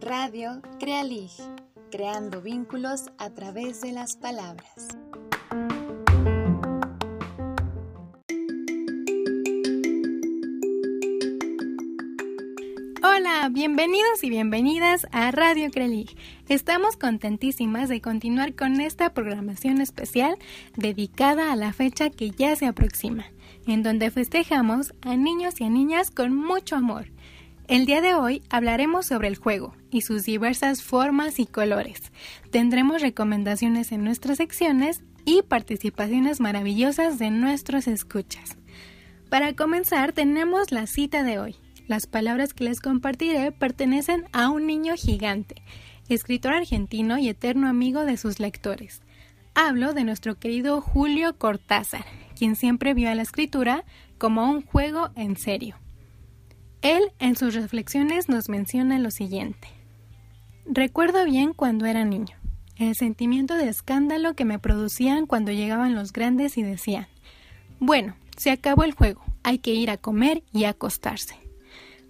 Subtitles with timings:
[0.00, 1.30] Radio Crealig,
[1.90, 4.88] creando vínculos a través de las palabras.
[13.02, 16.16] Hola, bienvenidos y bienvenidas a Radio Crealig.
[16.48, 20.38] Estamos contentísimas de continuar con esta programación especial
[20.76, 23.26] dedicada a la fecha que ya se aproxima,
[23.66, 27.06] en donde festejamos a niños y a niñas con mucho amor
[27.66, 32.12] el día de hoy hablaremos sobre el juego y sus diversas formas y colores.
[32.50, 38.58] Tendremos recomendaciones en nuestras secciones y participaciones maravillosas de nuestros escuchas.
[39.30, 41.56] Para comenzar tenemos la cita de hoy.
[41.86, 45.62] Las palabras que les compartiré pertenecen a un niño gigante,
[46.10, 49.00] escritor argentino y eterno amigo de sus lectores.
[49.54, 53.84] Hablo de nuestro querido Julio Cortázar, quien siempre vio a la escritura
[54.18, 55.76] como un juego en serio.
[56.82, 59.68] Él en sus reflexiones nos menciona lo siguiente.
[60.66, 62.36] Recuerdo bien cuando era niño,
[62.76, 67.06] el sentimiento de escándalo que me producían cuando llegaban los grandes y decían,
[67.80, 71.36] bueno, se acabó el juego, hay que ir a comer y acostarse.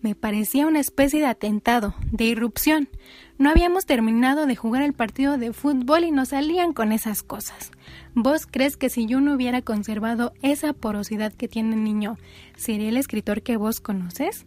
[0.01, 2.89] Me parecía una especie de atentado, de irrupción.
[3.37, 7.73] No habíamos terminado de jugar el partido de fútbol y nos salían con esas cosas.
[8.15, 12.17] ¿Vos crees que si yo no hubiera conservado esa porosidad que tiene el niño,
[12.57, 14.47] sería el escritor que vos conoces?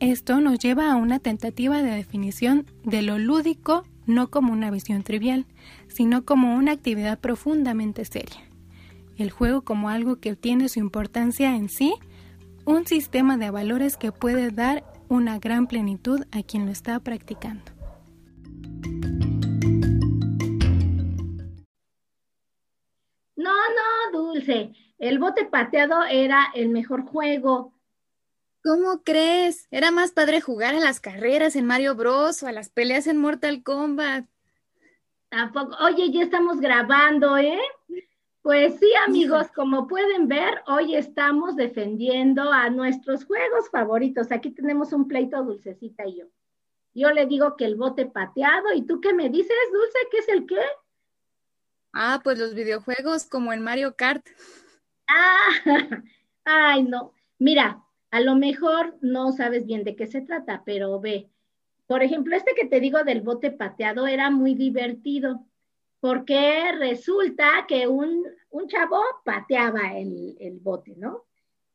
[0.00, 5.02] Esto nos lleva a una tentativa de definición de lo lúdico no como una visión
[5.02, 5.46] trivial,
[5.88, 8.40] sino como una actividad profundamente seria.
[9.18, 11.94] El juego como algo que tiene su importancia en sí,
[12.64, 17.79] un sistema de valores que puede dar una gran plenitud a quien lo está practicando.
[23.36, 27.72] No, no, Dulce, el bote pateado era el mejor juego.
[28.62, 29.66] ¿Cómo crees?
[29.70, 33.16] Era más padre jugar a las carreras en Mario Bros o a las peleas en
[33.16, 34.26] Mortal Kombat.
[35.30, 35.74] Tampoco.
[35.82, 37.58] Oye, ya estamos grabando, ¿eh?
[38.42, 44.32] Pues sí, amigos, como pueden ver, hoy estamos defendiendo a nuestros juegos favoritos.
[44.32, 46.26] Aquí tenemos un pleito Dulcecita y yo.
[46.94, 49.98] Yo le digo que el bote pateado, ¿y tú qué me dices, Dulce?
[50.10, 50.60] ¿Qué es el qué?
[51.92, 54.26] Ah, pues los videojuegos como el Mario Kart.
[55.08, 55.48] Ah,
[56.44, 57.12] ay, no.
[57.38, 61.30] Mira, a lo mejor no sabes bien de qué se trata, pero ve,
[61.86, 65.46] por ejemplo, este que te digo del bote pateado era muy divertido,
[66.00, 68.24] porque resulta que un,
[68.68, 71.24] chavo pateaba el, el bote, ¿no?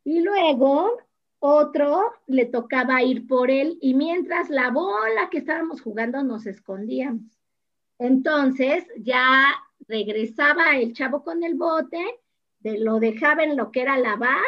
[0.03, 0.97] Y luego
[1.45, 7.39] otro le tocaba ir por él y mientras la bola que estábamos jugando nos escondíamos.
[7.99, 9.53] Entonces ya
[9.87, 12.03] regresaba el chavo con el bote,
[12.61, 14.41] de, lo dejaba en lo que era la base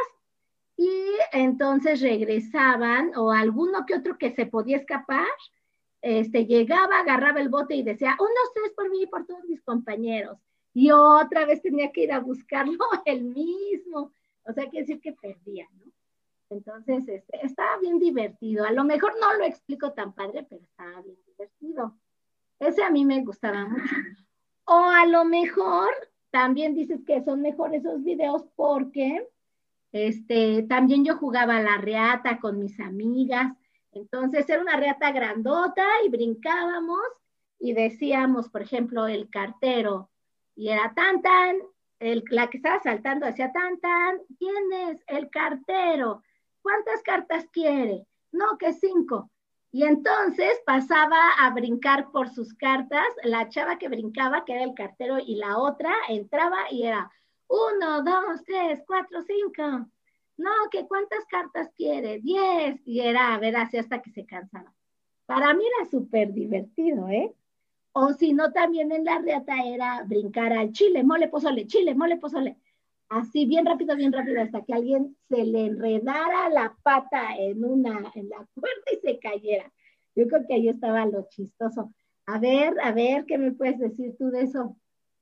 [0.76, 0.90] y
[1.34, 5.28] entonces regresaban o alguno que otro que se podía escapar,
[6.02, 9.62] este, llegaba, agarraba el bote y decía, unos tres por mí y por todos mis
[9.62, 10.40] compañeros.
[10.74, 14.14] Y otra vez tenía que ir a buscarlo el mismo.
[14.46, 15.87] O sea, quiere decir que perdía, ¿no?
[16.50, 18.66] Entonces, este, estaba bien divertido.
[18.66, 21.98] A lo mejor no lo explico tan padre, pero estaba bien divertido.
[22.60, 23.96] Ese a mí me gustaba mucho.
[24.66, 25.90] O a lo mejor
[26.30, 29.28] también dices que son mejores esos videos porque
[29.92, 33.54] este, también yo jugaba a la reata con mis amigas.
[33.92, 37.00] Entonces era una reata grandota y brincábamos
[37.60, 40.10] y decíamos, por ejemplo, el cartero,
[40.56, 41.58] y era tan tan,
[42.00, 45.04] el, la que estaba saltando decía tan tan, ¿quién es?
[45.08, 46.24] El cartero.
[46.68, 48.06] ¿Cuántas cartas quiere?
[48.34, 49.32] No, que cinco.
[49.72, 54.74] Y entonces pasaba a brincar por sus cartas, la chava que brincaba, que era el
[54.74, 57.10] cartero, y la otra entraba y era,
[57.48, 59.90] uno, dos, tres, cuatro, cinco.
[60.36, 62.82] No, que cuántas cartas quiere, diez.
[62.86, 64.74] Y era a ver así hasta que se cansaba.
[65.26, 67.34] Para mí era súper divertido, ¿eh?
[67.94, 72.18] O si no, también en la reata era brincar al chile, mole, pozole, chile, mole,
[72.18, 72.58] pozole.
[73.10, 78.12] Así, bien rápido, bien rápido, hasta que alguien se le enredara la pata en una,
[78.16, 79.72] en la puerta y se cayera.
[80.16, 81.94] Yo creo que ahí estaba lo chistoso.
[82.26, 84.76] A ver, a ver, ¿qué me puedes decir tú de eso?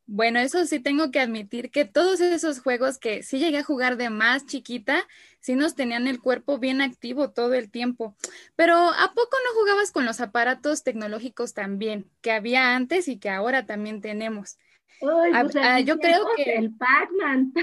[0.07, 3.97] Bueno, eso sí tengo que admitir que todos esos juegos que sí llegué a jugar
[3.97, 5.07] de más chiquita,
[5.39, 8.15] sí nos tenían el cuerpo bien activo todo el tiempo.
[8.55, 13.29] Pero ¿a poco no jugabas con los aparatos tecnológicos también, que había antes y que
[13.29, 14.57] ahora también tenemos?
[14.99, 17.53] Pues ah, yo creo que el Pac-Man.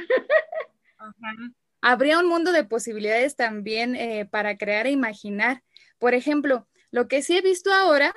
[1.80, 5.62] Habría un mundo de posibilidades también eh, para crear e imaginar.
[5.98, 8.14] Por ejemplo, lo que sí he visto ahora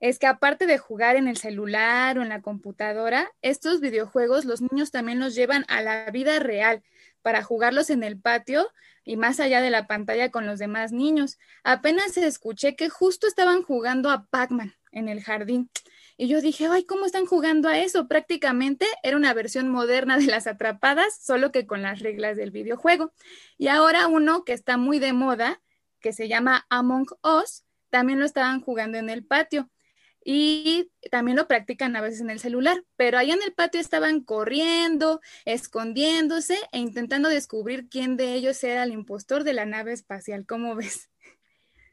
[0.00, 4.60] es que aparte de jugar en el celular o en la computadora, estos videojuegos los
[4.60, 6.82] niños también los llevan a la vida real
[7.22, 8.68] para jugarlos en el patio
[9.04, 11.38] y más allá de la pantalla con los demás niños.
[11.64, 15.70] Apenas escuché que justo estaban jugando a Pac-Man en el jardín.
[16.18, 18.08] Y yo dije, ay, ¿cómo están jugando a eso?
[18.08, 23.12] Prácticamente era una versión moderna de las atrapadas, solo que con las reglas del videojuego.
[23.58, 25.60] Y ahora uno que está muy de moda,
[26.00, 29.70] que se llama Among Us, también lo estaban jugando en el patio
[30.28, 34.22] y también lo practican a veces en el celular, pero allá en el patio estaban
[34.22, 40.44] corriendo, escondiéndose e intentando descubrir quién de ellos era el impostor de la nave espacial.
[40.44, 41.08] ¿Cómo ves?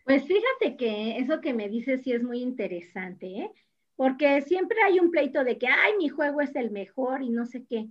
[0.03, 3.51] Pues fíjate que eso que me dices sí es muy interesante, ¿eh?
[3.95, 7.45] Porque siempre hay un pleito de que, ay, mi juego es el mejor y no
[7.45, 7.88] sé qué.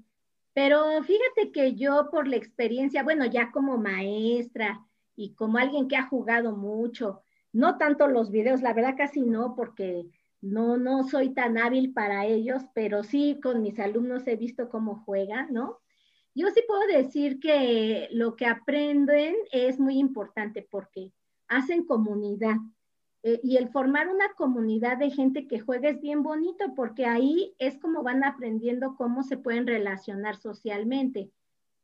[0.54, 4.84] Pero fíjate que yo por la experiencia, bueno, ya como maestra
[5.14, 7.22] y como alguien que ha jugado mucho,
[7.52, 10.06] no tanto los videos, la verdad casi no, porque
[10.42, 14.96] no, no soy tan hábil para ellos, pero sí con mis alumnos he visto cómo
[15.04, 15.78] juegan, ¿no?
[16.34, 21.12] Yo sí puedo decir que lo que aprenden es muy importante porque
[21.46, 22.56] hacen comunidad.
[23.22, 27.54] Eh, y el formar una comunidad de gente que juega es bien bonito porque ahí
[27.58, 31.30] es como van aprendiendo cómo se pueden relacionar socialmente.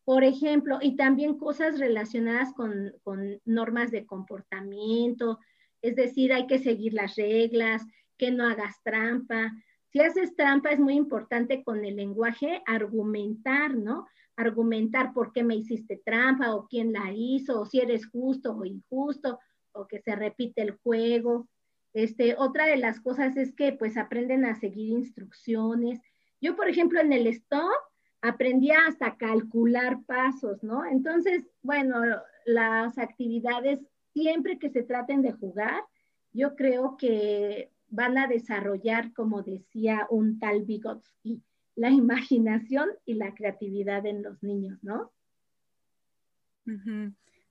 [0.05, 5.39] Por ejemplo, y también cosas relacionadas con, con normas de comportamiento,
[5.81, 7.87] es decir, hay que seguir las reglas,
[8.19, 9.53] que no hagas trampa.
[9.91, 14.07] Si haces trampa es muy importante con el lenguaje argumentar, ¿no?
[14.37, 18.65] Argumentar por qué me hiciste trampa o quién la hizo, o si eres justo o
[18.65, 19.39] injusto,
[19.73, 21.49] o que se repite el juego.
[21.95, 26.01] Este, otra de las cosas es que pues aprenden a seguir instrucciones.
[26.41, 27.73] Yo, por ejemplo, en el stop
[28.21, 30.85] aprendía hasta calcular pasos, ¿no?
[30.85, 32.01] Entonces, bueno,
[32.45, 33.81] las actividades
[34.13, 35.85] siempre que se traten de jugar,
[36.33, 41.43] yo creo que van a desarrollar, como decía un tal Vygotsky,
[41.75, 45.13] la imaginación y la creatividad en los niños, ¿no?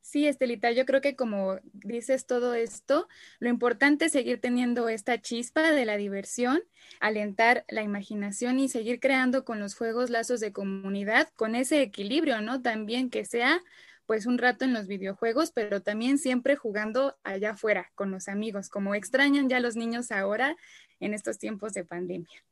[0.01, 5.22] Sí, Estelita, yo creo que como dices todo esto, lo importante es seguir teniendo esta
[5.22, 6.62] chispa de la diversión,
[7.01, 12.40] alentar la imaginación y seguir creando con los juegos lazos de comunidad, con ese equilibrio,
[12.40, 12.62] ¿no?
[12.62, 13.62] También que sea
[14.07, 18.69] pues un rato en los videojuegos, pero también siempre jugando allá afuera con los amigos,
[18.69, 20.56] como extrañan ya los niños ahora
[21.00, 22.44] en estos tiempos de pandemia.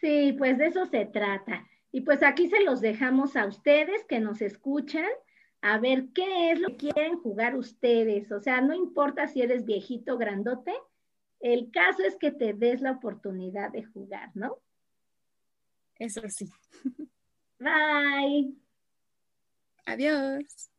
[0.00, 1.68] Sí, pues de eso se trata.
[1.92, 5.06] Y pues aquí se los dejamos a ustedes que nos escuchan,
[5.60, 8.32] a ver qué es lo que quieren jugar ustedes.
[8.32, 10.72] O sea, no importa si eres viejito o grandote,
[11.40, 14.58] el caso es que te des la oportunidad de jugar, ¿no?
[15.98, 16.48] Eso sí.
[17.58, 18.54] Bye.
[19.84, 20.70] Adiós.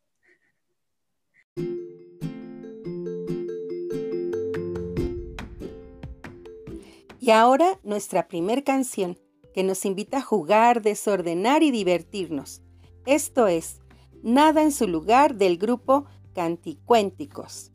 [7.20, 9.20] Y ahora nuestra primer canción,
[9.54, 12.62] que nos invita a jugar, desordenar y divertirnos.
[13.06, 13.82] Esto es
[14.22, 17.72] Nada en su lugar del grupo Canticuénticos.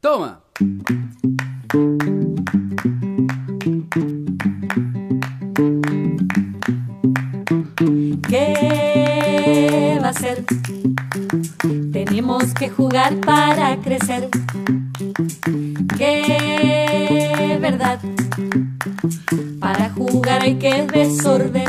[0.00, 0.44] Toma.
[12.42, 14.28] Que jugar para crecer.
[15.96, 18.00] ¡Qué verdad!
[19.60, 21.61] Para jugar hay que desordenar.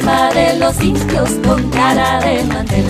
[0.00, 2.84] Carpa de los indios con cara de mantel.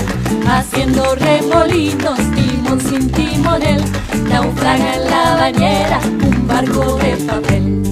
[0.46, 3.82] Haciendo remolinos, timón sin timonel.
[4.28, 7.82] Naufraga en la bañera un barco de papel.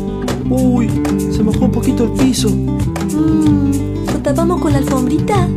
[0.48, 0.90] Uy,
[1.32, 2.48] se mojó un poquito el piso.
[2.48, 5.48] Mmm, ¿lo tapamos con la alfombrita?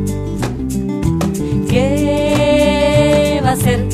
[1.69, 3.87] ¿Qué va a ser?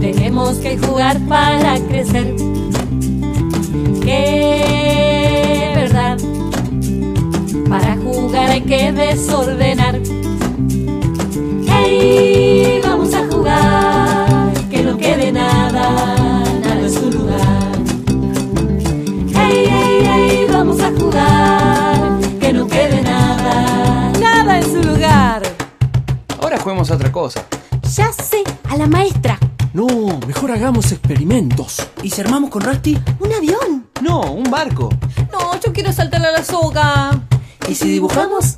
[0.00, 2.34] Tenemos que jugar para crecer.
[4.02, 5.21] ¡Qué
[8.62, 9.98] hay que desordenar.
[11.66, 12.80] ¡Hey!
[12.82, 17.72] Vamos a jugar, que no quede nada, nada en su lugar.
[19.34, 20.46] ¡Hey, hey, hey!
[20.52, 25.42] Vamos a jugar, que no quede nada, Nada en su lugar.
[26.40, 27.44] Ahora juguemos a otra cosa.
[27.94, 29.38] Ya sé, a la maestra.
[29.72, 29.86] No,
[30.26, 31.82] mejor hagamos experimentos.
[32.02, 32.98] ¿Y si armamos con Rusty?
[33.20, 33.86] Un avión.
[34.02, 34.88] No, un barco.
[35.32, 37.21] No, yo quiero saltar a la soga.
[37.68, 38.54] ¿Y si dibujamos?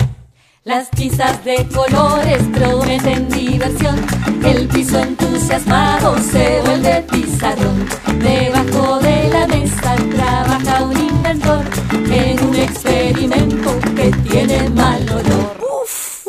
[0.64, 3.96] Las tizas de colores prometen diversión.
[4.42, 7.86] El piso entusiasmado se vuelve pizarrón.
[8.18, 11.64] Debajo de la mesa trabaja un inventor
[12.10, 15.58] en un experimento que tiene mal olor.
[15.82, 16.26] ¡Uf!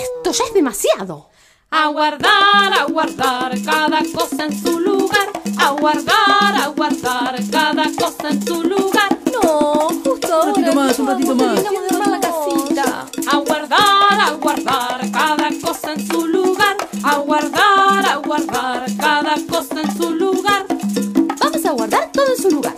[0.00, 1.28] Esto ya es demasiado.
[1.70, 5.28] A guardar, a guardar cada cosa en su lugar.
[5.58, 9.09] A guardar, a guardar cada cosa en su lugar.
[10.50, 11.62] Ratito más, un ratito más.
[12.08, 13.06] La casita.
[13.30, 16.76] A guardar, a guardar cada cosa en su lugar.
[17.04, 20.64] A guardar, a guardar cada cosa en su lugar.
[21.38, 22.74] Vamos a guardar todo en su lugar.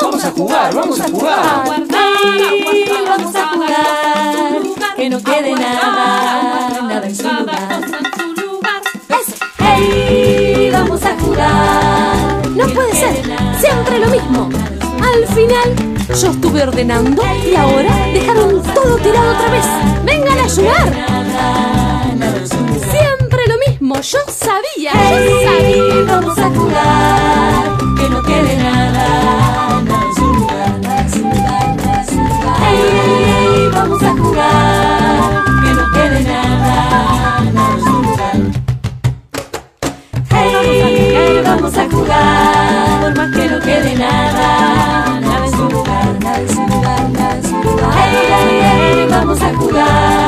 [0.00, 1.64] Vamos a jugar, vamos a A jugar.
[1.66, 7.22] guardar, a guardar vamos a jugar, que no A quede nada, a nada en su
[7.24, 7.82] lugar.
[10.72, 12.48] Vamos a jugar.
[12.56, 13.22] No puede ser.
[13.60, 14.48] Siempre lo mismo.
[15.02, 19.66] Al final, yo estuve ordenando y ahora dejaron todo tirado otra vez.
[20.04, 20.92] ¡Vengan a ayudar!
[22.90, 23.94] Siempre lo mismo.
[24.00, 26.04] Yo sabía, yo sabía.
[26.06, 29.82] vamos a jugar, que no quede nada.
[32.60, 37.42] Hey, vamos a jugar, que no quede nada.
[40.30, 45.11] Hey, vamos a jugar, por más que no quede nada,
[49.10, 50.21] vamos a jugar,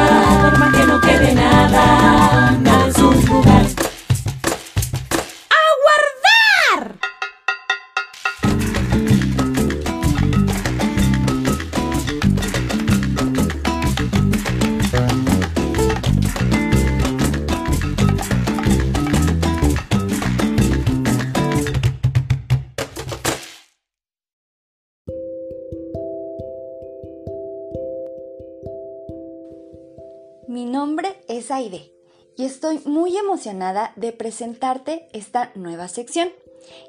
[31.50, 31.92] Aide
[32.36, 36.30] y estoy muy emocionada de presentarte esta nueva sección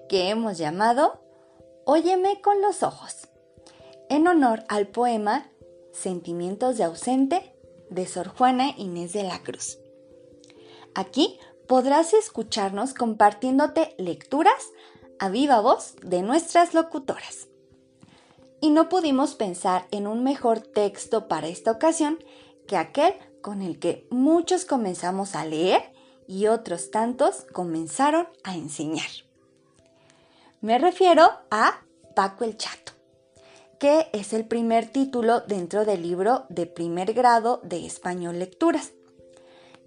[0.09, 1.21] que hemos llamado
[1.85, 3.27] Óyeme con los ojos,
[4.09, 5.50] en honor al poema
[5.93, 7.55] Sentimientos de ausente
[7.89, 9.77] de Sor Juana Inés de la Cruz.
[10.95, 14.71] Aquí podrás escucharnos compartiéndote lecturas
[15.19, 17.47] a viva voz de nuestras locutoras.
[18.62, 22.17] Y no pudimos pensar en un mejor texto para esta ocasión
[22.67, 23.13] que aquel
[23.45, 25.93] con el que muchos comenzamos a leer
[26.27, 29.05] y otros tantos comenzaron a enseñar.
[30.61, 31.83] Me refiero a
[32.15, 32.93] Paco el Chato,
[33.77, 38.93] que es el primer título dentro del libro de primer grado de Español Lecturas,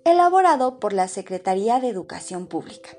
[0.05, 2.91] elaborado por la Secretaría de Educación Pública,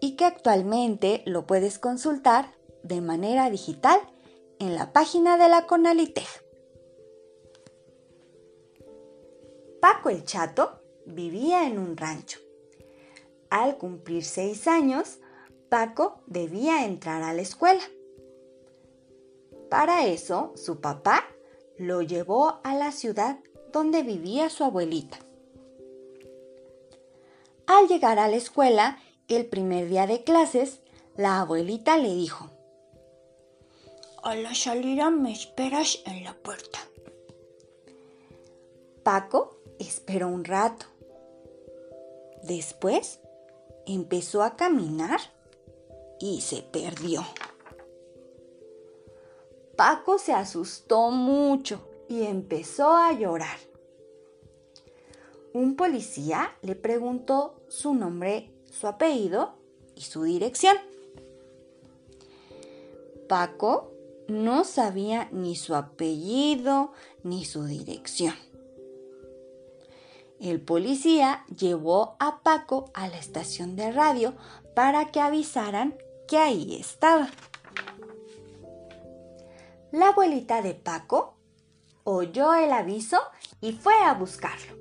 [0.00, 3.98] y que actualmente lo puedes consultar de manera digital
[4.60, 6.47] en la página de la Conalitej.
[9.80, 12.40] Paco el Chato vivía en un rancho.
[13.50, 15.18] Al cumplir seis años,
[15.68, 17.82] Paco debía entrar a la escuela.
[19.70, 21.24] Para eso, su papá
[21.76, 23.38] lo llevó a la ciudad
[23.72, 25.18] donde vivía su abuelita.
[27.66, 30.80] Al llegar a la escuela, el primer día de clases,
[31.16, 32.50] la abuelita le dijo,
[34.22, 36.80] A la salida me esperas en la puerta.
[39.02, 40.86] Paco esperó un rato.
[42.42, 43.20] Después
[43.86, 45.20] empezó a caminar
[46.20, 47.24] y se perdió.
[49.76, 53.58] Paco se asustó mucho y empezó a llorar.
[55.52, 59.54] Un policía le preguntó su nombre, su apellido
[59.94, 60.76] y su dirección.
[63.28, 63.92] Paco
[64.26, 66.92] no sabía ni su apellido
[67.22, 68.34] ni su dirección.
[70.40, 74.34] El policía llevó a Paco a la estación de radio
[74.74, 75.96] para que avisaran
[76.28, 77.28] que ahí estaba.
[79.90, 81.34] La abuelita de Paco
[82.04, 83.18] oyó el aviso
[83.60, 84.76] y fue a buscarlo.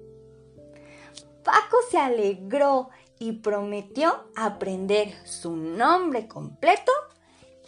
[1.43, 6.91] Paco se alegró y prometió aprender su nombre completo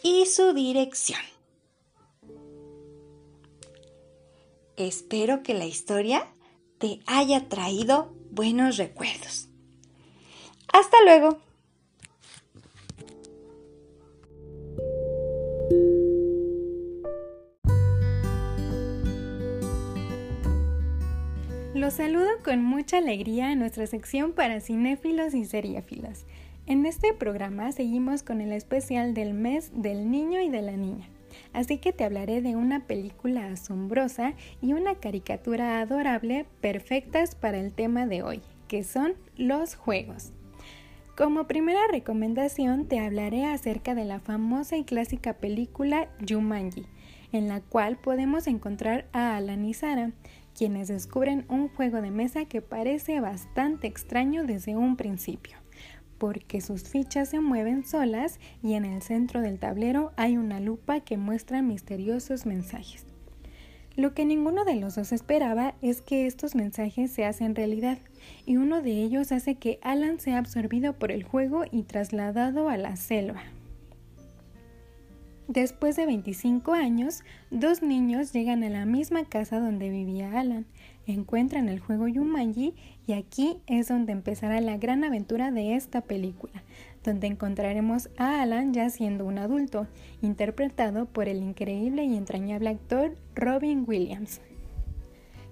[0.02, 1.20] y su dirección.
[4.76, 6.26] Espero que la historia
[6.80, 9.48] te haya traído buenos recuerdos.
[10.72, 11.38] Hasta luego.
[21.74, 26.24] Los saludo con mucha alegría a nuestra sección para cinéfilos y seriéfilos.
[26.66, 31.08] En este programa seguimos con el especial del mes del niño y de la niña.
[31.52, 37.72] Así que te hablaré de una película asombrosa y una caricatura adorable perfectas para el
[37.72, 40.32] tema de hoy, que son los juegos.
[41.16, 46.86] Como primera recomendación te hablaré acerca de la famosa y clásica película Jumanji,
[47.32, 50.12] en la cual podemos encontrar a Alan y Sara,
[50.56, 55.58] quienes descubren un juego de mesa que parece bastante extraño desde un principio,
[56.20, 61.00] porque sus fichas se mueven solas y en el centro del tablero hay una lupa
[61.00, 63.06] que muestra misteriosos mensajes.
[63.96, 67.98] Lo que ninguno de los dos esperaba es que estos mensajes se hacen realidad,
[68.44, 72.76] y uno de ellos hace que Alan sea absorbido por el juego y trasladado a
[72.76, 73.42] la selva.
[75.48, 80.66] Después de 25 años, dos niños llegan a la misma casa donde vivía Alan,
[81.12, 82.74] encuentran el juego Yumanji
[83.06, 86.62] y aquí es donde empezará la gran aventura de esta película,
[87.04, 89.86] donde encontraremos a Alan ya siendo un adulto,
[90.22, 94.40] interpretado por el increíble y entrañable actor Robin Williams.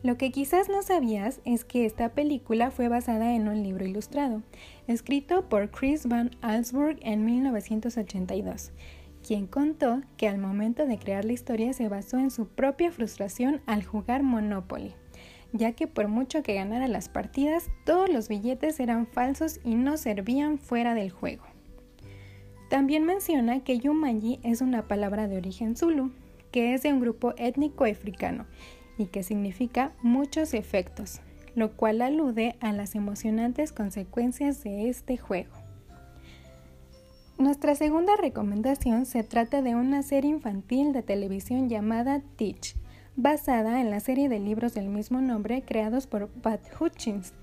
[0.03, 4.43] Lo que quizás no sabías es que esta película fue basada en un libro ilustrado,
[4.87, 8.71] escrito por Chris Van Allsburg en 1982,
[9.27, 13.61] quien contó que al momento de crear la historia se basó en su propia frustración
[13.67, 14.95] al jugar Monopoly
[15.53, 19.97] ya que por mucho que ganara las partidas, todos los billetes eran falsos y no
[19.97, 21.45] servían fuera del juego.
[22.69, 26.13] También menciona que Yumanji es una palabra de origen zulu,
[26.53, 28.47] que es de un grupo étnico africano
[28.99, 31.21] y que significa muchos efectos,
[31.55, 35.53] lo cual alude a las emocionantes consecuencias de este juego.
[37.39, 42.75] Nuestra segunda recomendación se trata de una serie infantil de televisión llamada Teach,
[43.19, 47.35] basada en la serie de libros del mismo nombre creados por Pat Hutchins,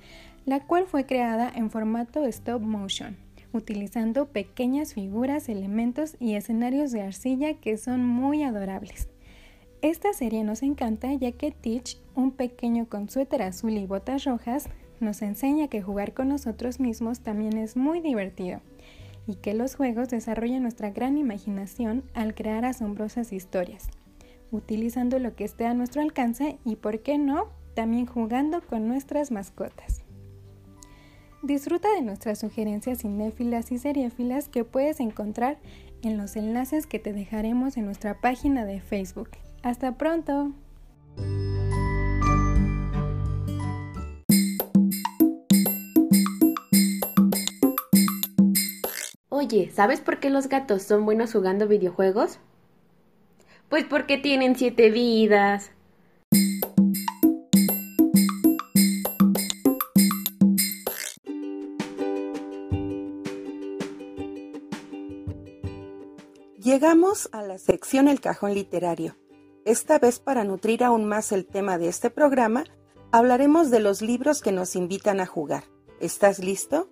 [0.45, 3.17] la cual fue creada en formato stop motion,
[3.51, 9.09] utilizando pequeñas figuras, elementos y escenarios de arcilla que son muy adorables.
[9.81, 14.69] Esta serie nos encanta ya que Teach, un pequeño con suéter azul y botas rojas,
[15.01, 18.61] nos enseña que jugar con nosotros mismos también es muy divertido
[19.27, 23.89] y que los juegos desarrollan nuestra gran imaginación al crear asombrosas historias
[24.55, 29.31] utilizando lo que esté a nuestro alcance y, por qué no, también jugando con nuestras
[29.31, 30.01] mascotas.
[31.43, 35.59] Disfruta de nuestras sugerencias cinéfilas y seriéfilas que puedes encontrar
[36.01, 39.29] en los enlaces que te dejaremos en nuestra página de Facebook.
[39.61, 40.53] ¡Hasta pronto!
[49.29, 52.39] Oye, ¿sabes por qué los gatos son buenos jugando videojuegos?
[53.69, 55.71] Pues porque tienen siete vidas.
[66.61, 69.15] Llegamos a la sección El Cajón Literario.
[69.65, 72.65] Esta vez para nutrir aún más el tema de este programa,
[73.11, 75.63] hablaremos de los libros que nos invitan a jugar.
[75.99, 76.89] ¿Estás listo?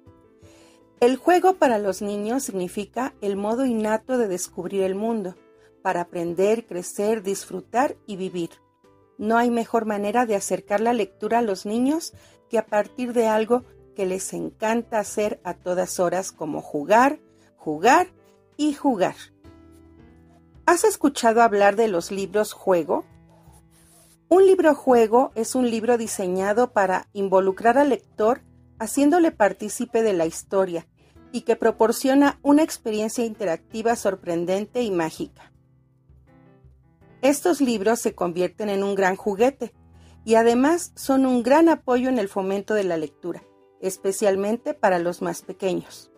[1.00, 5.36] El juego para los niños significa el modo innato de descubrir el mundo
[5.84, 8.50] para aprender, crecer, disfrutar y vivir.
[9.20, 12.14] No hay mejor manera de acercar la lectura a los niños
[12.50, 13.64] que a partir de algo
[13.96, 17.20] que les encanta hacer a todas horas como jugar,
[17.56, 18.08] jugar
[18.58, 19.16] y jugar.
[20.66, 23.06] ¿Has escuchado hablar de los libros juego?
[24.30, 28.42] Un libro juego es un libro diseñado para involucrar al lector
[28.80, 30.88] haciéndole partícipe de la historia
[31.32, 35.53] y que proporciona una experiencia interactiva sorprendente y mágica.
[37.24, 39.74] Estos libros se convierten en un gran juguete
[40.26, 43.42] y además son un gran apoyo en el fomento de la lectura,
[43.80, 46.12] especialmente para los más pequeños.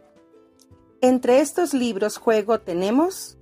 [1.01, 3.37] Entre estos libros juego tenemos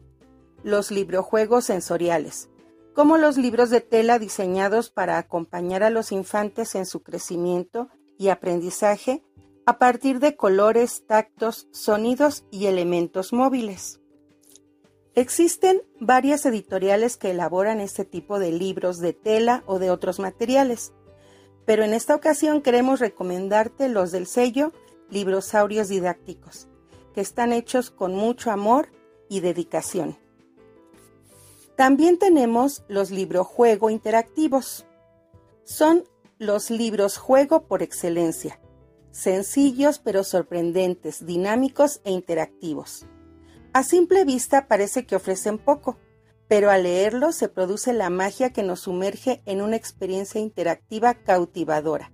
[0.61, 2.49] los librojuegos sensoriales,
[2.93, 8.27] como los libros de tela diseñados para acompañar a los infantes en su crecimiento y
[8.27, 9.23] aprendizaje
[9.65, 14.02] a partir de colores, tactos, sonidos y elementos móviles.
[15.15, 20.91] Existen varias editoriales que elaboran este tipo de libros de tela o de otros materiales,
[21.65, 24.73] pero en esta ocasión queremos recomendarte los del sello
[25.11, 26.67] Librosaurios Didácticos,
[27.13, 28.89] que están hechos con mucho amor
[29.29, 30.17] y dedicación.
[31.75, 34.87] También tenemos los librojuego interactivos.
[35.63, 36.05] Son
[36.39, 38.59] los libros juego por excelencia,
[39.11, 43.05] sencillos pero sorprendentes, dinámicos e interactivos.
[43.73, 45.97] A simple vista parece que ofrecen poco,
[46.47, 52.11] pero al leerlo se produce la magia que nos sumerge en una experiencia interactiva cautivadora.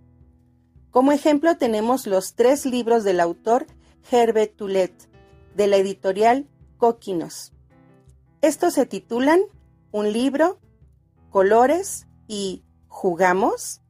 [0.89, 3.67] Como ejemplo tenemos los tres libros del autor
[4.09, 4.93] Herbert Toulet,
[5.55, 7.51] de la editorial Coquinos.
[8.41, 9.41] Estos se titulan
[9.91, 10.59] Un libro,
[11.29, 13.81] Colores y ¿Jugamos?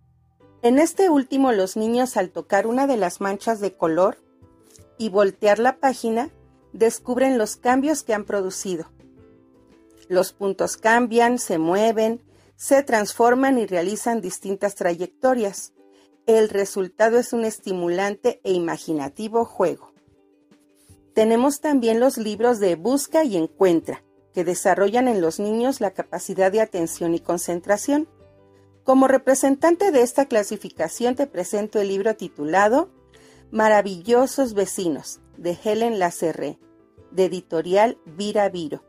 [0.61, 4.17] En este último los niños al tocar una de las manchas de color
[4.97, 6.31] y voltear la página,
[6.73, 8.91] descubren los cambios que han producido.
[10.07, 12.23] Los puntos cambian, se mueven,
[12.55, 15.73] se transforman y realizan distintas trayectorias.
[16.25, 19.93] El resultado es un estimulante e imaginativo juego.
[21.13, 24.03] Tenemos también los libros de Busca y Encuentra,
[24.33, 28.07] que desarrollan en los niños la capacidad de atención y concentración.
[28.83, 32.89] Como representante de esta clasificación te presento el libro titulado
[33.51, 36.59] Maravillosos Vecinos, de Helen Lacerré,
[37.11, 38.83] de editorial Vira Viro.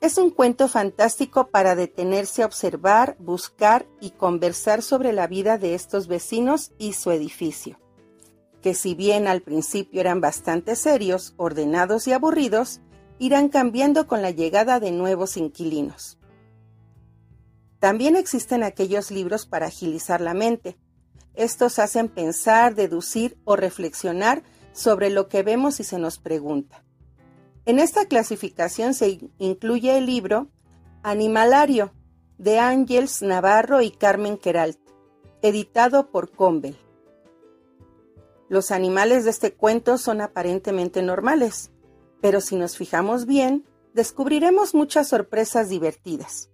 [0.00, 5.74] Es un cuento fantástico para detenerse a observar, buscar y conversar sobre la vida de
[5.74, 7.78] estos vecinos y su edificio,
[8.62, 12.80] que si bien al principio eran bastante serios, ordenados y aburridos,
[13.18, 16.18] irán cambiando con la llegada de nuevos inquilinos.
[17.78, 20.78] También existen aquellos libros para agilizar la mente.
[21.34, 24.42] Estos hacen pensar, deducir o reflexionar
[24.72, 26.84] sobre lo que vemos y se nos pregunta.
[27.66, 30.48] En esta clasificación se incluye el libro
[31.02, 31.92] Animalario
[32.38, 34.78] de Ángels Navarro y Carmen Queralt,
[35.42, 36.76] editado por Combel.
[38.48, 41.70] Los animales de este cuento son aparentemente normales,
[42.20, 46.50] pero si nos fijamos bien, descubriremos muchas sorpresas divertidas.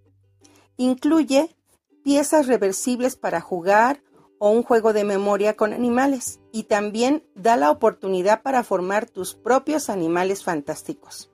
[0.75, 1.55] Incluye
[2.03, 4.03] piezas reversibles para jugar
[4.39, 9.35] o un juego de memoria con animales y también da la oportunidad para formar tus
[9.35, 11.29] propios animales fantásticos.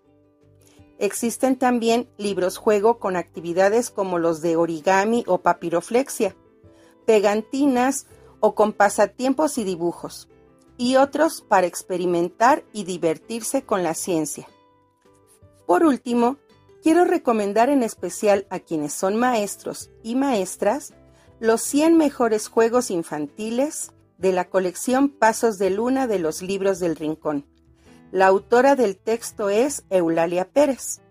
[0.99, 6.35] Existen también libros juego con actividades como los de origami o papiroflexia,
[7.05, 8.07] pegantinas
[8.41, 10.27] o con pasatiempos y dibujos,
[10.75, 14.49] y otros para experimentar y divertirse con la ciencia.
[15.65, 16.35] Por último,
[16.81, 20.93] quiero recomendar en especial a quienes son maestros y maestras
[21.39, 26.95] los 100 mejores juegos infantiles de la colección Pasos de Luna de los Libros del
[26.95, 27.45] Rincón.
[28.11, 31.01] La autora del texto es Eulalia Pérez.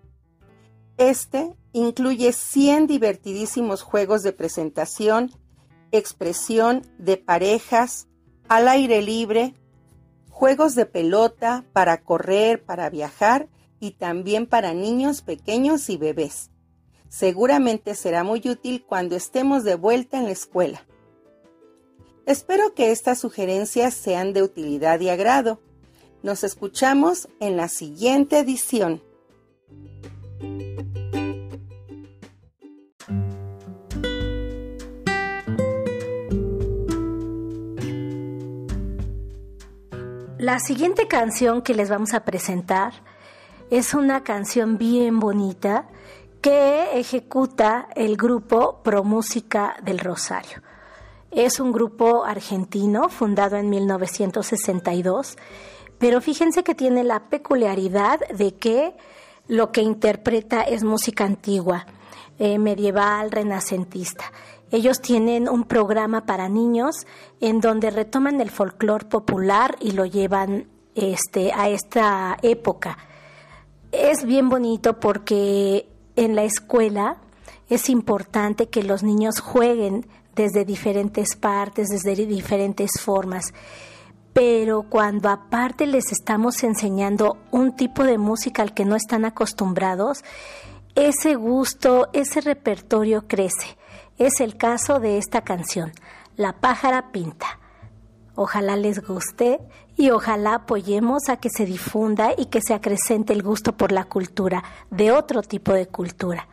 [0.96, 5.32] Este incluye 100 divertidísimos juegos de presentación,
[5.90, 8.08] expresión, de parejas,
[8.48, 9.54] al aire libre,
[10.28, 13.48] juegos de pelota para correr, para viajar
[13.80, 16.50] y también para niños pequeños y bebés.
[17.08, 20.86] Seguramente será muy útil cuando estemos de vuelta en la escuela.
[22.24, 25.60] Espero que estas sugerencias sean de utilidad y agrado.
[26.22, 29.02] Nos escuchamos en la siguiente edición.
[40.38, 42.92] La siguiente canción que les vamos a presentar
[43.70, 45.88] es una canción bien bonita
[46.40, 50.61] que ejecuta el grupo Pro Música del Rosario.
[51.32, 55.38] Es un grupo argentino fundado en 1962,
[55.98, 58.94] pero fíjense que tiene la peculiaridad de que
[59.48, 61.86] lo que interpreta es música antigua,
[62.38, 64.24] eh, medieval, renacentista.
[64.70, 67.06] Ellos tienen un programa para niños
[67.40, 72.98] en donde retoman el folclore popular y lo llevan este, a esta época.
[73.90, 77.16] Es bien bonito porque en la escuela
[77.70, 83.52] es importante que los niños jueguen desde diferentes partes, desde diferentes formas.
[84.32, 90.24] Pero cuando aparte les estamos enseñando un tipo de música al que no están acostumbrados,
[90.94, 93.76] ese gusto, ese repertorio crece.
[94.18, 95.92] Es el caso de esta canción,
[96.36, 97.58] La pájara pinta.
[98.34, 99.60] Ojalá les guste
[99.96, 104.04] y ojalá apoyemos a que se difunda y que se acrecente el gusto por la
[104.04, 106.48] cultura, de otro tipo de cultura.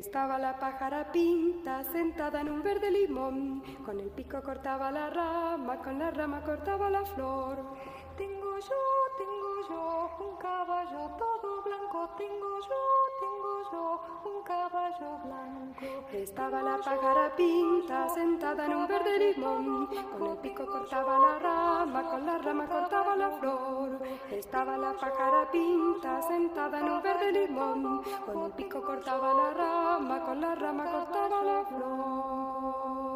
[0.00, 5.76] Estaba la pájara pinta sentada en un verde limón, con el pico cortaba la rama,
[5.82, 7.58] con la rama cortaba la flor.
[8.20, 8.80] Tengo yo,
[9.16, 12.82] tengo yo un caballo todo blanco, tengo yo,
[13.18, 16.06] tengo yo un caballo blanco.
[16.12, 22.10] Estaba la pájara pinta sentada en un verde limón, con el pico cortaba la rama,
[22.10, 24.02] con la rama cortaba la flor.
[24.30, 30.24] Estaba la pájara pinta sentada en un verde limón, con el pico cortaba la rama,
[30.26, 33.09] con la rama cortaba la flor.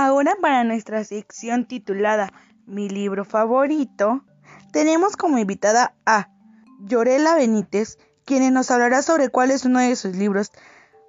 [0.00, 2.32] Ahora para nuestra sección titulada
[2.66, 4.22] Mi libro favorito,
[4.70, 6.30] tenemos como invitada a
[6.78, 10.52] Llorela Benítez, quien nos hablará sobre cuál es uno de sus libros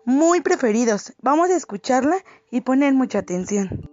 [0.06, 1.14] muy preferidos.
[1.22, 2.18] Vamos a escucharla
[2.50, 3.92] y poner mucha atención.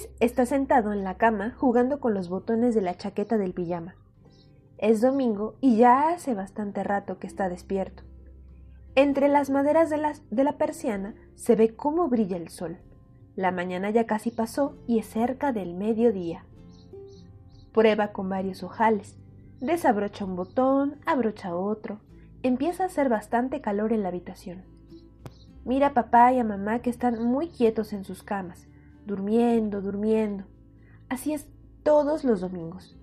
[0.00, 3.96] Elvis está sentado en la cama jugando con los botones de la chaqueta del pijama.
[4.78, 8.02] Es domingo y ya hace bastante rato que está despierto.
[8.94, 12.78] Entre las maderas de la, de la persiana se ve cómo brilla el sol.
[13.36, 16.44] La mañana ya casi pasó y es cerca del mediodía.
[17.72, 19.16] Prueba con varios ojales.
[19.60, 22.00] Desabrocha un botón, abrocha otro.
[22.42, 24.64] Empieza a hacer bastante calor en la habitación.
[25.64, 28.66] Mira a papá y a mamá que están muy quietos en sus camas,
[29.10, 30.44] durmiendo, durmiendo.
[31.08, 31.48] Así es
[31.82, 32.96] todos los domingos.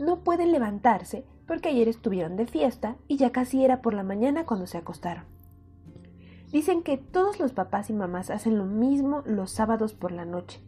[0.00, 4.46] No pueden levantarse porque ayer estuvieron de fiesta y ya casi era por la mañana
[4.46, 5.24] cuando se acostaron.
[6.50, 10.60] Dicen que todos los papás y mamás hacen lo mismo los sábados por la noche.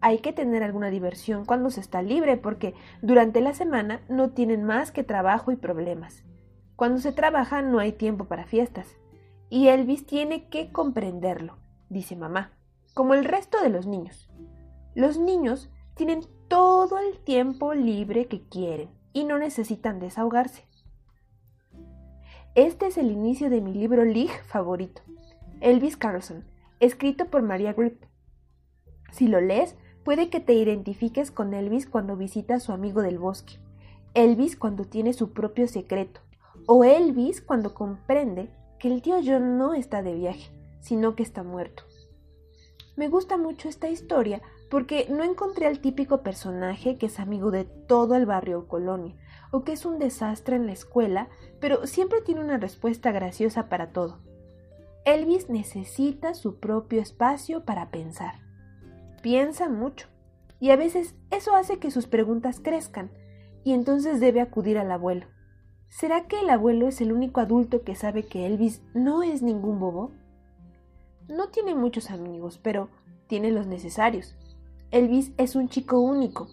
[0.00, 4.64] Hay que tener alguna diversión cuando se está libre porque durante la semana no tienen
[4.64, 6.24] más que trabajo y problemas.
[6.74, 8.96] Cuando se trabaja no hay tiempo para fiestas.
[9.50, 11.56] Y Elvis tiene que comprenderlo,
[11.88, 12.52] dice mamá,
[12.98, 14.28] como el resto de los niños.
[14.96, 20.64] Los niños tienen todo el tiempo libre que quieren y no necesitan desahogarse.
[22.56, 25.02] Este es el inicio de mi libro Lig favorito,
[25.60, 26.44] Elvis Carlson,
[26.80, 28.02] escrito por Maria Grip.
[29.12, 33.20] Si lo lees, puede que te identifiques con Elvis cuando visita a su amigo del
[33.20, 33.60] bosque,
[34.14, 36.20] Elvis cuando tiene su propio secreto,
[36.66, 41.44] o Elvis cuando comprende que el tío John no está de viaje, sino que está
[41.44, 41.84] muerto.
[42.98, 47.62] Me gusta mucho esta historia porque no encontré al típico personaje que es amigo de
[47.62, 49.14] todo el barrio o colonia,
[49.52, 51.28] o que es un desastre en la escuela,
[51.60, 54.18] pero siempre tiene una respuesta graciosa para todo.
[55.04, 58.40] Elvis necesita su propio espacio para pensar.
[59.22, 60.08] Piensa mucho,
[60.58, 63.12] y a veces eso hace que sus preguntas crezcan,
[63.62, 65.26] y entonces debe acudir al abuelo.
[65.88, 69.78] ¿Será que el abuelo es el único adulto que sabe que Elvis no es ningún
[69.78, 70.10] bobo?
[71.28, 72.88] No tiene muchos amigos, pero
[73.26, 74.34] tiene los necesarios.
[74.90, 76.48] Elvis es un chico único,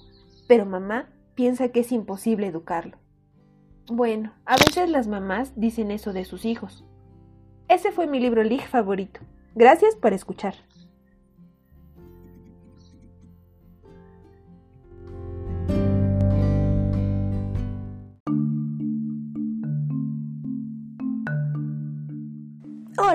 [0.47, 2.97] pero mamá piensa que es imposible educarlo.
[3.87, 6.83] Bueno, a veces las mamás dicen eso de sus hijos.
[7.69, 9.21] Ese fue mi libro Lig favorito.
[9.53, 10.55] Gracias por escuchar.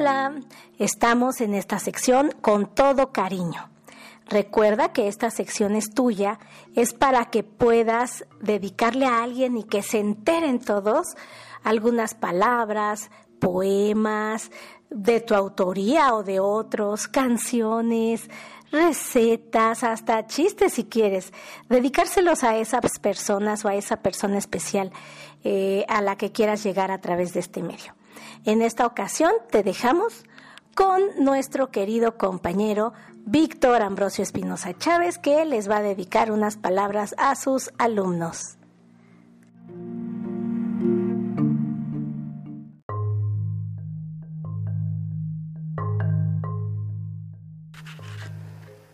[0.00, 0.32] Hola,
[0.78, 3.68] estamos en esta sección con todo cariño.
[4.24, 6.38] Recuerda que esta sección es tuya,
[6.74, 11.06] es para que puedas dedicarle a alguien y que se enteren todos
[11.64, 13.10] algunas palabras,
[13.40, 14.50] poemas
[14.88, 18.30] de tu autoría o de otros, canciones,
[18.72, 21.30] recetas, hasta chistes si quieres.
[21.68, 24.92] Dedicárselos a esas personas o a esa persona especial
[25.44, 27.99] eh, a la que quieras llegar a través de este medio.
[28.46, 30.24] En esta ocasión te dejamos
[30.74, 32.94] con nuestro querido compañero
[33.26, 38.57] Víctor Ambrosio Espinosa Chávez, que les va a dedicar unas palabras a sus alumnos.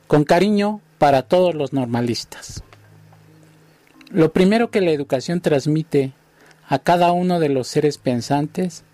[0.08, 2.64] Con cariño para todos los normalistas.
[4.10, 6.12] Lo primero que la educación transmite
[6.68, 8.84] a cada uno de los seres pensantes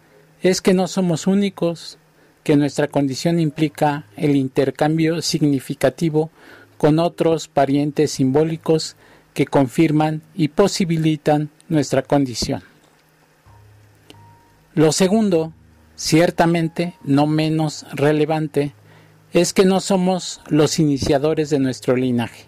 [0.42, 1.98] es que no somos únicos,
[2.42, 6.30] que nuestra condición implica el intercambio significativo
[6.78, 8.96] con otros parientes simbólicos
[9.34, 12.64] que confirman y posibilitan nuestra condición.
[14.74, 15.52] Lo segundo,
[15.94, 18.74] ciertamente no menos relevante,
[19.32, 22.46] es que no somos los iniciadores de nuestro linaje,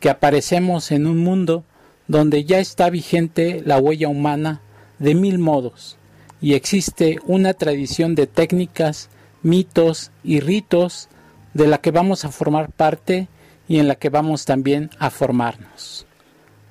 [0.00, 1.64] que aparecemos en un mundo
[2.08, 4.60] donde ya está vigente la huella humana
[4.98, 5.97] de mil modos,
[6.40, 9.08] y existe una tradición de técnicas,
[9.42, 11.08] mitos y ritos
[11.54, 13.28] de la que vamos a formar parte
[13.66, 16.06] y en la que vamos también a formarnos.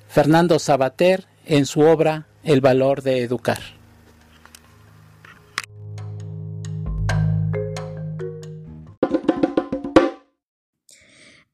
[0.08, 3.58] Fernando Sabater en su obra El valor de educar.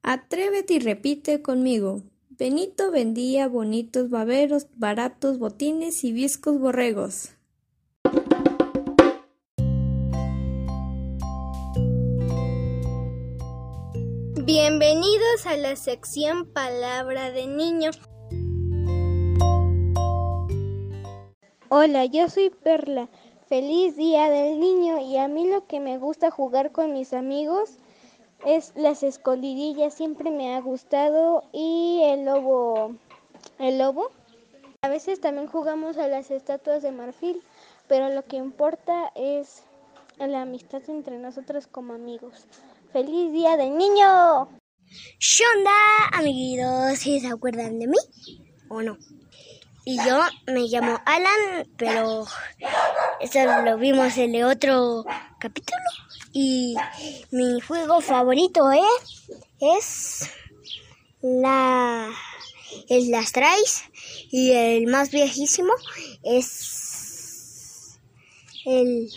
[0.02, 2.02] Atrévete y repite conmigo.
[2.28, 7.33] Benito vendía bonitos baberos, baratos botines y viscos borregos.
[14.46, 17.92] Bienvenidos a la sección Palabra de Niño.
[21.70, 23.08] Hola, yo soy Perla.
[23.48, 27.78] Feliz Día del Niño y a mí lo que me gusta jugar con mis amigos
[28.44, 32.96] es las escondidillas, siempre me ha gustado y el lobo,
[33.58, 34.10] el lobo.
[34.82, 37.42] A veces también jugamos a las estatuas de marfil,
[37.88, 39.62] pero lo que importa es
[40.18, 42.46] la amistad entre nosotros como amigos.
[42.94, 44.48] ¡Feliz Día del Niño!
[45.18, 45.72] ¿Qué onda,
[46.12, 46.96] amiguitos?
[46.96, 47.96] ¿Sí se acuerdan de mí
[48.68, 48.96] o no?
[49.84, 52.24] Y yo me llamo Alan, pero
[53.18, 55.04] eso lo vimos en el otro
[55.40, 55.82] capítulo.
[56.32, 56.76] Y
[57.32, 58.78] mi juego favorito ¿eh?
[59.58, 60.30] es
[61.20, 62.12] la
[62.88, 63.82] es las Trays
[64.30, 65.72] y el más viejísimo
[66.22, 67.98] es
[68.64, 69.10] el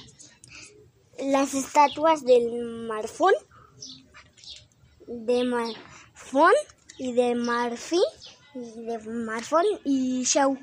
[1.19, 3.35] las estatuas del marfón
[5.07, 6.53] de marfón
[6.97, 8.03] y de marfil
[8.53, 10.57] y de marfón y show.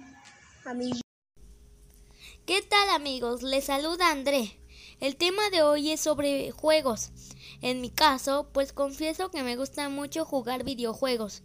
[2.44, 3.42] ¿Qué tal amigos?
[3.42, 4.60] Les saluda André.
[5.00, 7.10] El tema de hoy es sobre juegos.
[7.62, 11.42] En mi caso, pues confieso que me gusta mucho jugar videojuegos,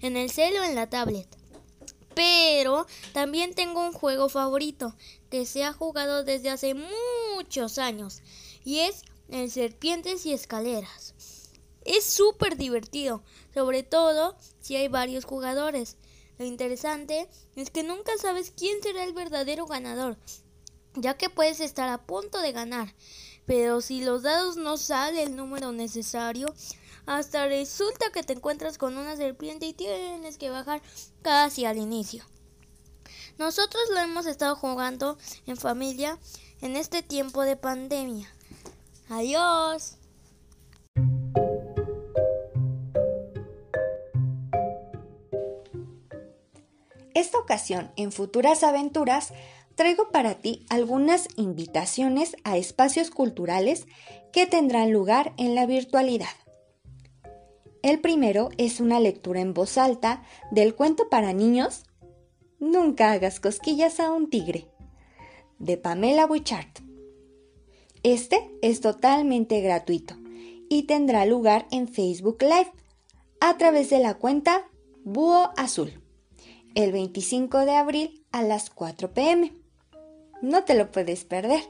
[0.00, 1.28] en el cel o en la tablet.
[2.14, 4.96] Pero también tengo un juego favorito
[5.30, 8.22] que se ha jugado desde hace muchos años
[8.64, 11.14] y es el Serpientes y Escaleras.
[11.84, 13.22] Es súper divertido,
[13.54, 15.96] sobre todo si hay varios jugadores.
[16.38, 20.16] Lo interesante es que nunca sabes quién será el verdadero ganador,
[20.94, 22.94] ya que puedes estar a punto de ganar,
[23.46, 26.54] pero si los dados no sale el número necesario,
[27.06, 30.80] hasta resulta que te encuentras con una serpiente y tienes que bajar
[31.22, 32.24] casi al inicio.
[33.38, 36.18] Nosotros lo hemos estado jugando en familia
[36.60, 38.32] en este tiempo de pandemia.
[39.08, 39.99] Adiós.
[47.20, 49.34] Esta ocasión, en Futuras Aventuras,
[49.74, 53.86] traigo para ti algunas invitaciones a espacios culturales
[54.32, 56.34] que tendrán lugar en la virtualidad.
[57.82, 61.84] El primero es una lectura en voz alta del cuento para niños
[62.58, 64.70] Nunca hagas cosquillas a un tigre,
[65.58, 66.78] de Pamela Wichart.
[68.02, 70.14] Este es totalmente gratuito
[70.70, 72.72] y tendrá lugar en Facebook Live
[73.40, 74.70] a través de la cuenta
[75.04, 76.00] Búho Azul
[76.74, 79.52] el 25 de abril a las 4 pm.
[80.42, 81.62] No te lo puedes perder.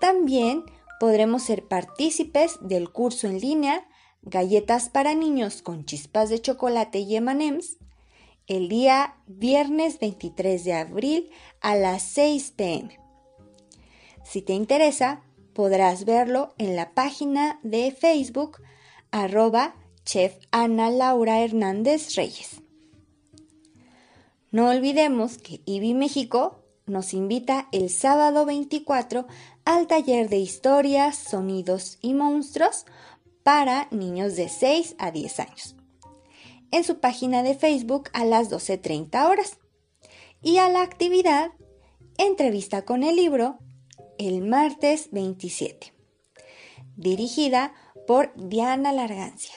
[0.00, 0.64] También
[0.98, 3.86] podremos ser partícipes del curso en línea
[4.22, 7.78] Galletas para niños con chispas de chocolate y M&M's
[8.46, 13.00] el día viernes 23 de abril a las 6 pm.
[14.24, 15.22] Si te interesa,
[15.54, 18.60] podrás verlo en la página de Facebook
[19.10, 22.59] arroba chef Ana Laura Hernández Reyes.
[24.50, 29.26] No olvidemos que IBI México nos invita el sábado 24
[29.64, 32.84] al taller de historias, sonidos y monstruos
[33.42, 35.76] para niños de 6 a 10 años.
[36.72, 39.58] En su página de Facebook a las 12.30 horas.
[40.42, 41.50] Y a la actividad
[42.22, 43.58] Entrevista con el libro
[44.18, 45.94] el martes 27.
[46.96, 47.72] Dirigida
[48.06, 49.54] por Diana Largancia.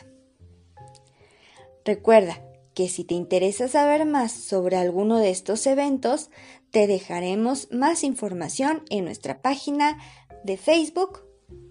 [1.83, 2.41] Recuerda
[2.73, 6.29] que si te interesa saber más sobre alguno de estos eventos,
[6.71, 9.99] te dejaremos más información en nuestra página
[10.43, 11.19] de Facebook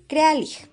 [0.07, 0.71] Crealig.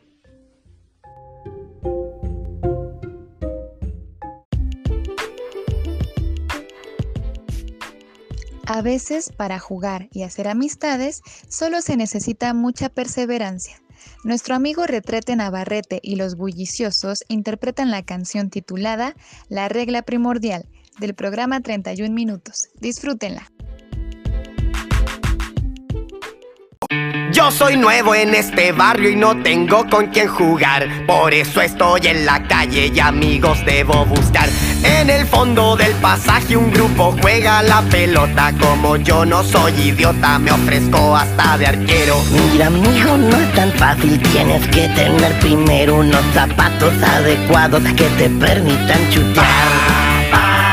[8.71, 13.81] A veces para jugar y hacer amistades solo se necesita mucha perseverancia.
[14.23, 19.15] Nuestro amigo Retrete Navarrete y los bulliciosos interpretan la canción titulada
[19.47, 20.65] La regla primordial
[20.99, 22.69] del programa 31 minutos.
[22.79, 23.49] Disfrútenla.
[27.31, 30.87] Yo soy nuevo en este barrio y no tengo con quién jugar.
[31.05, 34.49] Por eso estoy en la calle y amigos debo buscar.
[34.83, 38.51] En el fondo del pasaje un grupo juega la pelota.
[38.59, 42.15] Como yo no soy idiota, me ofrezco hasta de arquero.
[42.31, 44.19] Mira, amigo, no es tan fácil.
[44.31, 50.68] Tienes que tener primero unos zapatos adecuados que te permitan chutar.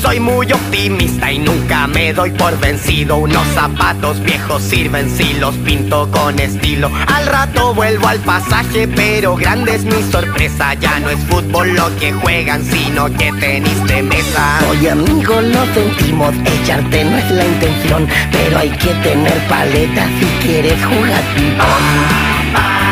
[0.00, 3.16] Soy muy optimista y nunca me doy por vencido.
[3.16, 6.90] Unos zapatos viejos sirven si los pinto con estilo.
[7.06, 10.74] Al rato vuelvo al pasaje, pero grande es mi sorpresa.
[10.74, 14.60] Ya no es fútbol lo que juegan, sino que tenis de mesa.
[14.70, 20.46] Oye, amigo, lo sentimos, echarte no es la intención, pero hay que tener paleta si
[20.46, 22.89] quieres jugar ping-pong.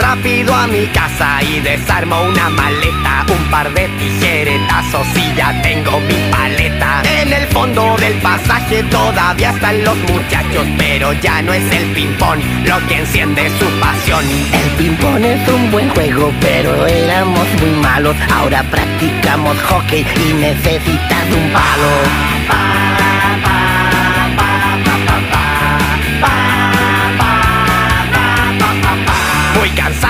[0.00, 6.00] Rápido a mi casa y desarmo una maleta, un par de tijeretazos y ya tengo
[6.00, 7.02] mi paleta.
[7.20, 12.40] En el fondo del pasaje todavía están los muchachos, pero ya no es el ping-pong
[12.64, 14.24] lo que enciende su pasión.
[14.52, 18.16] El ping-pong es un buen juego, pero éramos muy malos.
[18.32, 23.13] Ahora practicamos hockey y necesitas un palo.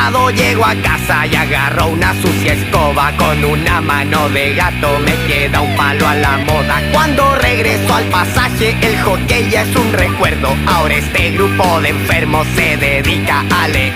[0.04, 3.12] Cansado llego a casa y agarro una sucia escoba.
[3.16, 6.82] Con una mano de gato me queda un palo a la moda.
[6.92, 10.54] Cuando regreso al pasaje el hockey ya es un recuerdo.
[10.66, 13.94] Ahora este grupo de enfermos se dedica a leer.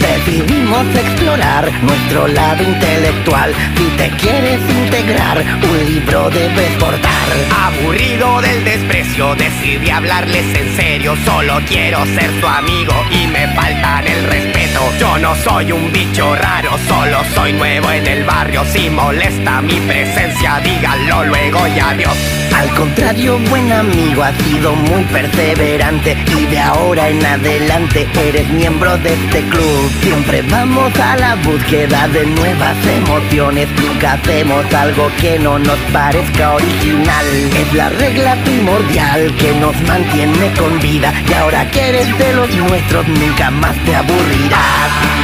[0.00, 3.54] Decidimos explorar nuestro lado intelectual.
[3.76, 7.28] Si te quieres integrar, un libro debes portar.
[7.66, 11.16] Aburrido del desprecio, decidí hablarles en serio.
[11.24, 14.80] Solo quiero ser tu amigo y me faltan el respeto.
[14.98, 19.74] Yo no soy un bicho raro, solo soy nuevo en el barrio Si molesta mi
[19.80, 22.16] presencia, díganlo luego y adiós
[22.54, 28.96] Al contrario, buen amigo, has sido muy perseverante y de ahora en adelante eres miembro
[28.98, 29.90] de este club.
[30.02, 36.54] Siempre vamos a la búsqueda de nuevas emociones, nunca hacemos algo que no nos parezca
[36.54, 37.26] original.
[37.56, 42.54] Es la regla primordial que nos mantiene con vida y ahora que eres de los
[42.54, 45.19] nuestros nunca más te aburrirás.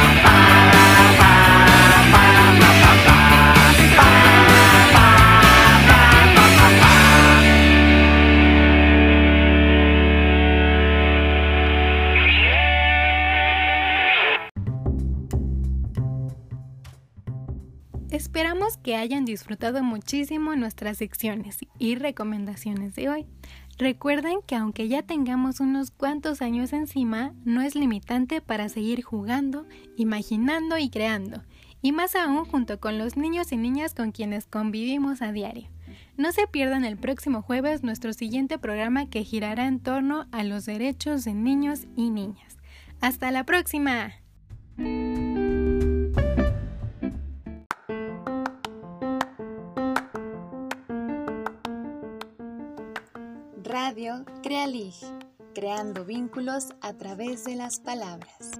[19.07, 23.25] Hayan disfrutado muchísimo nuestras secciones y recomendaciones de hoy.
[23.77, 29.65] Recuerden que aunque ya tengamos unos cuantos años encima, no es limitante para seguir jugando,
[29.95, 31.41] imaginando y creando,
[31.81, 35.69] y más aún junto con los niños y niñas con quienes convivimos a diario.
[36.17, 40.65] No se pierdan el próximo jueves nuestro siguiente programa que girará en torno a los
[40.65, 42.57] derechos de niños y niñas.
[42.99, 44.15] ¡Hasta la próxima!
[53.87, 54.95] Radio Crealig,
[55.55, 58.59] creando vínculos a través de las palabras.